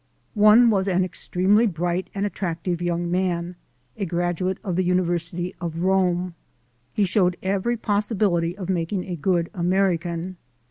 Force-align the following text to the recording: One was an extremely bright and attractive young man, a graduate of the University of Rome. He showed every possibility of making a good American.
One 0.33 0.71
was 0.71 0.87
an 0.87 1.03
extremely 1.05 1.67
bright 1.67 2.09
and 2.15 2.25
attractive 2.25 2.81
young 2.81 3.11
man, 3.11 3.55
a 3.95 4.03
graduate 4.03 4.57
of 4.63 4.75
the 4.75 4.83
University 4.83 5.53
of 5.61 5.81
Rome. 5.83 6.33
He 6.91 7.05
showed 7.05 7.37
every 7.43 7.77
possibility 7.77 8.57
of 8.57 8.67
making 8.67 9.03
a 9.05 9.15
good 9.15 9.51
American. 9.53 10.37